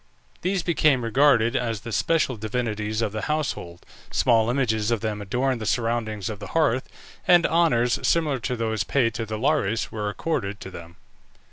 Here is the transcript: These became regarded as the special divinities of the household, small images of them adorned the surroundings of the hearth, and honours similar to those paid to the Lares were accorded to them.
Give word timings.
These 0.41 0.63
became 0.63 1.03
regarded 1.03 1.55
as 1.55 1.81
the 1.81 1.91
special 1.91 2.35
divinities 2.35 3.03
of 3.03 3.11
the 3.11 3.21
household, 3.29 3.85
small 4.09 4.49
images 4.49 4.89
of 4.89 5.01
them 5.01 5.21
adorned 5.21 5.61
the 5.61 5.67
surroundings 5.67 6.27
of 6.27 6.39
the 6.39 6.47
hearth, 6.57 6.89
and 7.27 7.45
honours 7.45 7.99
similar 8.01 8.39
to 8.39 8.55
those 8.55 8.83
paid 8.83 9.13
to 9.13 9.27
the 9.27 9.37
Lares 9.37 9.91
were 9.91 10.09
accorded 10.09 10.59
to 10.61 10.71
them. 10.71 10.95